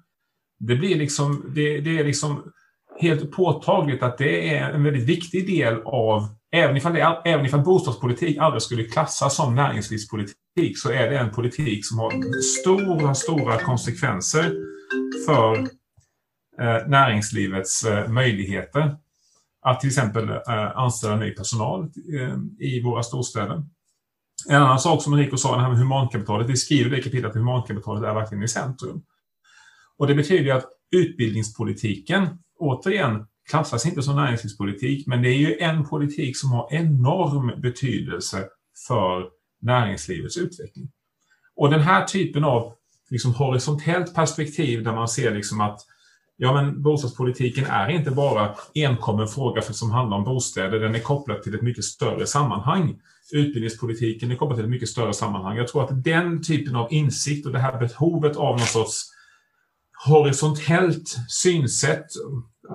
Det, 0.59 0.75
blir 0.75 0.95
liksom, 0.95 1.51
det, 1.55 1.81
det 1.81 1.99
är 1.99 2.03
liksom 2.03 2.51
helt 2.99 3.31
påtagligt 3.31 4.03
att 4.03 4.17
det 4.17 4.55
är 4.55 4.69
en 4.71 4.83
väldigt 4.83 5.09
viktig 5.09 5.47
del 5.47 5.81
av 5.85 6.37
Även 6.51 6.77
ifall, 6.77 6.93
det, 6.93 7.21
även 7.25 7.45
ifall 7.45 7.61
bostadspolitik 7.61 8.37
aldrig 8.37 8.61
skulle 8.61 8.83
klassas 8.83 9.35
som 9.35 9.55
näringslivspolitik 9.55 10.77
så 10.77 10.91
är 10.91 11.09
det 11.09 11.17
en 11.17 11.31
politik 11.31 11.85
som 11.85 11.99
har 11.99 12.41
stora, 12.41 13.15
stora 13.15 13.57
konsekvenser 13.57 14.55
för 15.25 15.57
eh, 16.61 16.87
näringslivets 16.87 17.83
eh, 17.85 18.09
möjligheter 18.09 18.97
att 19.61 19.79
till 19.79 19.89
exempel 19.89 20.29
eh, 20.29 20.77
anställa 20.77 21.15
ny 21.15 21.31
personal 21.31 21.81
eh, 22.13 22.37
i 22.59 22.81
våra 22.83 23.03
storstäder. 23.03 23.63
En 24.49 24.61
annan 24.61 24.79
sak 24.79 25.03
som 25.03 25.13
Enrico 25.13 25.37
sa, 25.37 25.55
det 25.55 25.61
här 25.61 25.69
med 25.69 25.77
humankapitalet. 25.77 26.49
Vi 26.49 26.57
skriver 26.57 26.89
det 26.89 26.97
i 26.97 27.03
kapitlet 27.03 27.29
att 27.29 27.35
humankapitalet 27.35 28.03
är 28.03 28.13
verkligen 28.13 28.43
i 28.43 28.47
centrum. 28.47 29.01
Och 29.97 30.07
det 30.07 30.15
betyder 30.15 30.53
att 30.53 30.65
utbildningspolitiken, 30.91 32.27
återigen, 32.59 33.25
klassas 33.49 33.85
inte 33.85 34.01
som 34.03 34.15
näringslivspolitik, 34.15 35.07
men 35.07 35.21
det 35.21 35.29
är 35.29 35.37
ju 35.37 35.57
en 35.57 35.85
politik 35.85 36.37
som 36.37 36.51
har 36.51 36.73
enorm 36.73 37.61
betydelse 37.61 38.45
för 38.87 39.29
näringslivets 39.61 40.37
utveckling. 40.37 40.91
Och 41.55 41.69
den 41.69 41.81
här 41.81 42.05
typen 42.05 42.43
av 42.43 42.73
liksom 43.09 43.33
horisontellt 43.33 44.15
perspektiv 44.15 44.83
där 44.83 44.93
man 44.93 45.07
ser 45.07 45.35
liksom 45.35 45.61
att 45.61 45.79
ja, 46.37 46.53
men 46.53 46.83
bostadspolitiken 46.83 47.65
är 47.65 47.89
inte 47.89 48.11
bara 48.11 48.55
enkom 48.75 49.19
en 49.19 49.27
fråga 49.27 49.61
för, 49.61 49.73
som 49.73 49.91
handlar 49.91 50.17
om 50.17 50.23
bostäder, 50.23 50.79
den 50.79 50.95
är 50.95 50.99
kopplad 50.99 51.43
till 51.43 51.55
ett 51.55 51.61
mycket 51.61 51.83
större 51.83 52.25
sammanhang. 52.25 52.99
Utbildningspolitiken 53.31 54.31
är 54.31 54.35
kopplad 54.35 54.57
till 54.57 54.65
ett 54.65 54.71
mycket 54.71 54.89
större 54.89 55.13
sammanhang. 55.13 55.57
Jag 55.57 55.67
tror 55.67 55.83
att 55.83 56.03
den 56.03 56.43
typen 56.43 56.75
av 56.75 56.93
insikt 56.93 57.45
och 57.45 57.51
det 57.51 57.59
här 57.59 57.79
behovet 57.79 58.37
av 58.37 58.57
någon 58.57 58.67
sorts 58.67 59.03
horisontellt 60.05 61.15
synsätt 61.27 62.05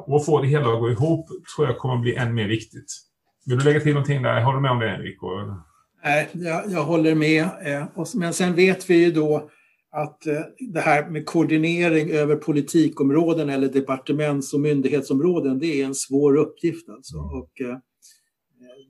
och 0.06 0.24
få 0.24 0.42
det 0.42 0.48
hela 0.48 0.72
att 0.72 0.80
gå 0.80 0.90
ihop 0.90 1.26
tror 1.56 1.66
jag 1.66 1.78
kommer 1.78 1.94
att 1.94 2.02
bli 2.02 2.14
än 2.14 2.34
mer 2.34 2.48
viktigt. 2.48 2.92
Vill 3.46 3.58
du 3.58 3.64
lägga 3.64 3.80
till 3.80 3.92
någonting 3.92 4.22
där? 4.22 4.42
Håller 4.42 4.56
du 4.56 4.62
med 4.62 4.70
om 4.70 4.78
det 4.78 4.90
Enrico? 4.90 5.26
Nej, 6.04 6.28
jag, 6.32 6.70
jag 6.70 6.84
håller 6.84 7.14
med. 7.14 7.48
Eh, 7.64 8.06
men 8.14 8.32
sen 8.32 8.54
vet 8.54 8.90
vi 8.90 9.04
ju 9.04 9.12
då 9.12 9.50
att 9.90 10.26
eh, 10.26 10.40
det 10.72 10.80
här 10.80 11.10
med 11.10 11.26
koordinering 11.26 12.10
över 12.10 12.36
politikområden 12.36 13.48
eller 13.48 13.68
departements 13.68 14.54
och 14.54 14.60
myndighetsområden, 14.60 15.58
det 15.58 15.80
är 15.80 15.84
en 15.84 15.94
svår 15.94 16.36
uppgift 16.36 16.88
alltså. 16.88 17.16
Mm. 17.16 17.26
Och, 17.26 17.60
eh, 17.60 17.78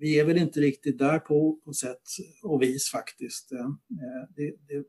vi 0.00 0.20
är 0.20 0.24
väl 0.24 0.38
inte 0.38 0.60
riktigt 0.60 0.98
där 0.98 1.18
på, 1.18 1.60
på 1.64 1.72
sätt 1.72 2.02
och 2.42 2.62
vis 2.62 2.90
faktiskt. 2.90 3.50
Det, 4.36 4.44
det, 4.44 4.84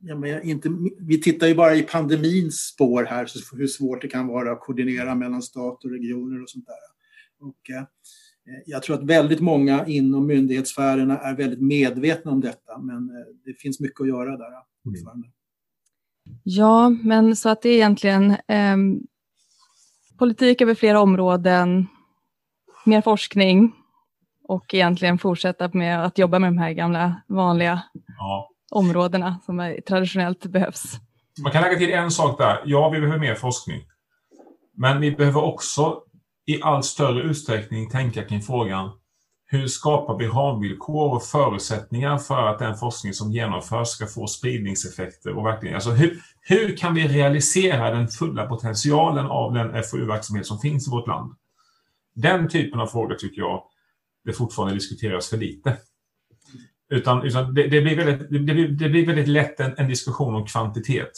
ja, 0.00 0.16
men 0.16 0.42
inte, 0.42 0.70
vi 0.98 1.20
tittar 1.20 1.46
ju 1.46 1.54
bara 1.54 1.74
i 1.74 1.82
pandemins 1.82 2.56
spår 2.56 3.04
här, 3.04 3.26
så 3.26 3.56
hur 3.56 3.66
svårt 3.66 4.02
det 4.02 4.08
kan 4.08 4.26
vara 4.26 4.52
att 4.52 4.60
koordinera 4.60 5.14
mellan 5.14 5.42
stat 5.42 5.84
och 5.84 5.90
regioner 5.90 6.42
och 6.42 6.50
sånt 6.50 6.66
där. 6.66 7.46
Och, 7.46 7.70
eh, 7.70 7.84
jag 8.66 8.82
tror 8.82 8.96
att 8.96 9.04
väldigt 9.04 9.40
många 9.40 9.86
inom 9.86 10.26
myndighetssfärerna 10.26 11.18
är 11.18 11.36
väldigt 11.36 11.62
medvetna 11.62 12.30
om 12.30 12.40
detta, 12.40 12.78
men 12.78 12.96
eh, 12.96 13.26
det 13.44 13.54
finns 13.54 13.80
mycket 13.80 14.00
att 14.00 14.08
göra 14.08 14.36
där 14.36 14.50
fortfarande. 14.84 15.28
Ja, 16.42 16.88
men 16.88 17.36
så 17.36 17.48
att 17.48 17.62
det 17.62 17.68
är 17.68 17.74
egentligen 17.74 18.30
eh, 18.30 18.76
politik 20.18 20.60
över 20.60 20.74
flera 20.74 21.00
områden, 21.00 21.86
mer 22.84 23.00
forskning 23.00 23.72
och 24.44 24.74
egentligen 24.74 25.18
fortsätta 25.18 25.70
med 25.72 26.04
att 26.04 26.18
jobba 26.18 26.38
med 26.38 26.48
de 26.48 26.58
här 26.58 26.72
gamla 26.72 27.22
vanliga 27.26 27.82
ja 28.18 28.50
områdena 28.70 29.40
som 29.46 29.60
är, 29.60 29.80
traditionellt 29.80 30.46
behövs. 30.46 30.82
Man 31.42 31.52
kan 31.52 31.62
lägga 31.62 31.78
till 31.78 31.92
en 31.92 32.10
sak 32.10 32.38
där. 32.38 32.62
Ja, 32.64 32.88
vi 32.88 33.00
behöver 33.00 33.18
mer 33.20 33.34
forskning. 33.34 33.82
Men 34.76 35.00
vi 35.00 35.10
behöver 35.10 35.44
också 35.44 36.02
i 36.46 36.62
allt 36.62 36.84
större 36.84 37.22
utsträckning 37.22 37.90
tänka 37.90 38.24
kring 38.24 38.42
frågan 38.42 38.90
hur 39.52 39.66
skapar 39.66 40.18
vi 40.18 40.26
ramvillkor 40.26 41.14
och 41.14 41.22
förutsättningar 41.22 42.18
för 42.18 42.46
att 42.46 42.58
den 42.58 42.76
forskning 42.76 43.12
som 43.12 43.32
genomförs 43.32 43.88
ska 43.88 44.06
få 44.06 44.26
spridningseffekter? 44.26 45.36
Och 45.36 45.46
verkligen, 45.46 45.74
alltså 45.74 45.90
hur, 45.90 46.20
hur 46.40 46.76
kan 46.76 46.94
vi 46.94 47.08
realisera 47.08 47.90
den 47.90 48.08
fulla 48.08 48.46
potentialen 48.46 49.26
av 49.26 49.52
den 49.54 49.82
FoU-verksamhet 49.84 50.46
som 50.46 50.58
finns 50.58 50.88
i 50.88 50.90
vårt 50.90 51.06
land? 51.06 51.34
Den 52.14 52.48
typen 52.48 52.80
av 52.80 52.86
frågor 52.86 53.14
tycker 53.14 53.40
jag 53.40 53.62
det 54.24 54.32
fortfarande 54.32 54.74
diskuteras 54.74 55.30
för 55.30 55.36
lite. 55.36 55.76
Utan, 56.90 57.22
utan 57.22 57.54
det, 57.54 57.66
det, 57.66 57.80
blir 57.80 57.96
väldigt, 57.96 58.30
det, 58.30 58.38
blir, 58.38 58.68
det 58.68 58.88
blir 58.88 59.06
väldigt 59.06 59.28
lätt 59.28 59.60
en, 59.60 59.74
en, 59.76 59.88
diskussion 59.88 60.34
om 60.34 60.46
kvantitet. 60.46 61.10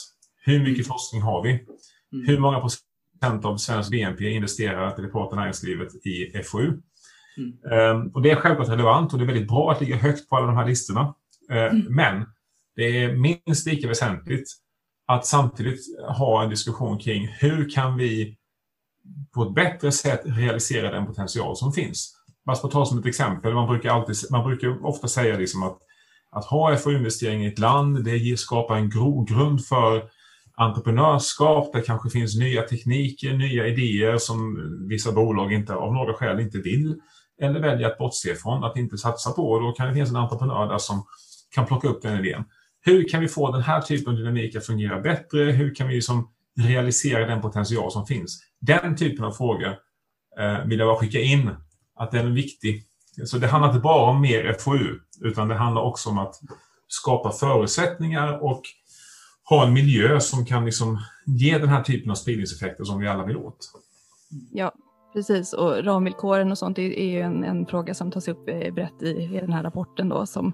Hur 0.45 0.62
mycket 0.62 0.87
forskning 0.87 1.23
har 1.23 1.43
vi? 1.43 1.50
Mm. 1.50 2.26
Hur 2.26 2.38
många 2.38 2.61
procent 2.61 3.45
av 3.45 3.57
svensk 3.57 3.91
BNP 3.91 4.31
investerar 4.31 4.97
det 4.97 5.02
privata 5.02 5.37
näringslivet 5.37 6.07
i 6.07 6.43
FoU? 6.45 6.81
Mm. 7.37 7.97
Um, 7.97 8.09
och 8.14 8.23
det 8.23 8.31
är 8.31 8.37
självklart 8.37 8.69
relevant 8.69 9.12
och 9.12 9.19
det 9.19 9.25
är 9.25 9.26
väldigt 9.26 9.49
bra 9.49 9.73
att 9.73 9.81
ligga 9.81 9.97
högt 9.97 10.29
på 10.29 10.37
alla 10.37 10.47
de 10.47 10.57
här 10.57 10.67
listorna. 10.67 11.14
Uh, 11.52 11.59
mm. 11.59 11.87
Men 11.88 12.26
det 12.76 13.05
är 13.05 13.17
minst 13.17 13.67
lika 13.67 13.88
väsentligt 13.88 14.49
att 15.07 15.26
samtidigt 15.26 15.81
ha 16.09 16.43
en 16.43 16.50
diskussion 16.50 16.99
kring 16.99 17.29
hur 17.41 17.71
kan 17.71 17.97
vi 17.97 18.37
på 19.35 19.43
ett 19.43 19.55
bättre 19.55 19.93
sätt 19.93 20.21
realisera 20.25 20.91
den 20.91 21.07
potential 21.07 21.57
som 21.57 21.73
finns 21.73 22.22
man 22.47 22.57
ska 22.57 22.69
ta 22.69 22.87
som 22.87 22.99
ett 22.99 23.07
exempel, 23.07 23.55
man 23.55 23.69
brukar, 23.69 23.91
alltid, 23.91 24.17
man 24.31 24.45
brukar 24.45 24.87
ofta 24.87 25.09
säga 25.09 25.39
liksom 25.39 25.63
att, 25.63 25.79
att 26.31 26.45
ha 26.45 26.77
FoU-investering 26.77 27.45
i 27.45 27.49
ett 27.49 27.59
land, 27.59 28.05
det 28.05 28.39
skapar 28.39 28.77
en 28.77 28.91
grogrund 28.91 29.65
för 29.65 30.03
entreprenörskap, 30.55 31.73
det 31.73 31.81
kanske 31.81 32.11
finns 32.11 32.37
nya 32.37 32.63
tekniker, 32.63 33.33
nya 33.33 33.67
idéer 33.67 34.19
som 34.19 34.57
vissa 34.89 35.13
bolag 35.13 35.53
inte, 35.53 35.75
av 35.75 35.95
några 35.95 36.15
skäl 36.15 36.41
inte 36.41 36.59
vill 36.59 36.97
eller 37.41 37.61
väljer 37.61 37.87
att 37.87 37.99
bortse 37.99 38.35
från, 38.35 38.65
att 38.65 38.77
inte 38.77 38.99
satsa 38.99 39.31
på. 39.31 39.59
Då 39.59 39.73
kan 39.73 39.87
det 39.87 39.95
finnas 39.95 40.11
en 40.11 40.17
entreprenör 40.17 40.69
där 40.69 40.79
som 40.79 41.05
kan 41.55 41.67
plocka 41.67 41.89
upp 41.89 42.03
den 42.03 42.25
idén. 42.25 42.45
Hur 42.81 43.09
kan 43.09 43.21
vi 43.21 43.29
få 43.29 43.53
den 43.53 43.63
här 43.63 43.81
typen 43.81 44.13
av 44.13 44.19
dynamik 44.19 44.57
att 44.57 44.67
fungera 44.67 45.01
bättre? 45.01 45.43
Hur 45.43 45.75
kan 45.75 45.89
vi 45.89 45.95
liksom 45.95 46.31
realisera 46.61 47.27
den 47.27 47.41
potential 47.41 47.91
som 47.91 48.07
finns? 48.07 48.41
Den 48.61 48.97
typen 48.97 49.25
av 49.25 49.33
frågor 49.33 49.77
eh, 50.39 50.65
vill 50.65 50.79
jag 50.79 50.89
bara 50.89 50.97
skicka 50.97 51.21
in 51.21 51.51
att 52.03 52.11
den 52.11 52.27
är 52.27 52.31
viktig. 52.31 52.85
Så 53.25 53.39
det 53.39 53.47
handlar 53.47 53.69
inte 53.69 53.81
bara 53.81 54.11
om 54.11 54.21
mer 54.21 54.57
FoU, 54.61 54.99
utan 55.21 55.49
det 55.49 55.55
handlar 55.55 55.83
också 55.83 56.11
om 56.11 56.19
att 56.19 56.41
skapa 56.88 57.31
förutsättningar 57.31 58.43
och 58.43 58.62
ha 59.49 59.67
en 59.67 59.73
miljö 59.73 60.21
som 60.21 60.45
kan 60.45 60.65
liksom 60.65 60.99
ge 61.27 61.59
den 61.59 61.69
här 61.69 61.83
typen 61.83 62.11
av 62.11 62.15
spridningseffekter 62.15 62.85
som 62.85 63.01
vi 63.01 63.09
alla 63.09 63.25
vill 63.25 63.37
åt. 63.37 63.73
Ja, 64.53 64.73
precis. 65.12 65.53
Och 65.53 65.85
ramvillkoren 65.85 66.51
och 66.51 66.59
sånt 66.59 66.79
är 66.79 67.11
ju 67.11 67.21
en, 67.21 67.45
en 67.45 67.67
fråga 67.67 67.95
som 67.95 68.11
tas 68.11 68.29
upp 68.29 68.49
eh, 68.49 68.75
brett 68.75 69.03
i, 69.03 69.09
i 69.09 69.41
den 69.41 69.53
här 69.53 69.62
rapporten 69.62 70.09
då, 70.09 70.27
som 70.27 70.53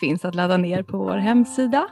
finns 0.00 0.24
att 0.24 0.34
ladda 0.34 0.56
ner 0.56 0.82
på 0.82 0.98
vår 0.98 1.16
hemsida. 1.16 1.88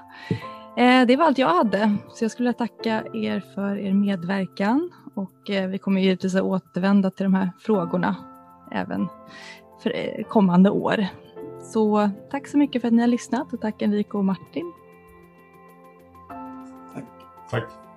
Eh, 0.76 1.06
det 1.06 1.16
var 1.16 1.24
allt 1.24 1.38
jag 1.38 1.48
hade, 1.48 1.96
så 2.14 2.24
jag 2.24 2.30
skulle 2.30 2.48
vilja 2.48 2.66
tacka 2.66 3.04
er 3.14 3.44
för 3.54 3.78
er 3.78 3.92
medverkan 3.92 4.90
och 5.14 5.50
eh, 5.50 5.68
vi 5.68 5.78
kommer 5.78 6.00
givetvis 6.00 6.34
att 6.34 6.42
återvända 6.42 7.10
till 7.10 7.24
de 7.24 7.34
här 7.34 7.52
frågorna 7.60 8.16
även 8.70 9.08
för 9.82 9.96
eh, 9.96 10.24
kommande 10.24 10.70
år. 10.70 11.06
Så 11.62 12.10
tack 12.30 12.46
så 12.46 12.58
mycket 12.58 12.82
för 12.82 12.88
att 12.88 12.94
ni 12.94 13.00
har 13.00 13.08
lyssnat 13.08 13.52
och 13.52 13.60
tack 13.60 13.82
Enrico 13.82 14.18
och 14.18 14.24
Martin. 14.24 14.72
Tack. 16.94 17.04
Tack. 17.50 17.87